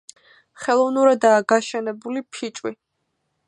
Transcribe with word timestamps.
ხელოვნურადაა 0.61 1.45
გაშენებული 1.53 2.27
ფიჭვი. 2.33 2.77